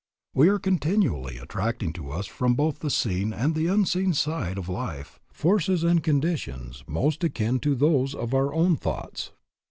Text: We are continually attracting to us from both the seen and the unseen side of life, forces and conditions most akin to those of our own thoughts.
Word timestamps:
We 0.33 0.47
are 0.49 0.57
continually 0.57 1.37
attracting 1.37 1.93
to 1.93 2.09
us 2.09 2.25
from 2.25 2.55
both 2.55 2.79
the 2.79 2.89
seen 2.89 3.33
and 3.33 3.53
the 3.53 3.67
unseen 3.67 4.13
side 4.15 4.57
of 4.57 4.67
life, 4.67 5.19
forces 5.31 5.83
and 5.83 6.01
conditions 6.01 6.83
most 6.87 7.23
akin 7.23 7.59
to 7.59 7.75
those 7.75 8.15
of 8.15 8.33
our 8.33 8.51
own 8.51 8.77
thoughts. 8.77 9.31